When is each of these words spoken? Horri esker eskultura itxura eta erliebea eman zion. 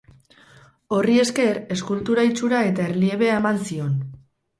Horri 0.95 1.17
esker 1.23 1.59
eskultura 1.75 2.23
itxura 2.29 2.61
eta 2.71 2.87
erliebea 2.93 3.37
eman 3.43 3.61
zion. 3.69 3.93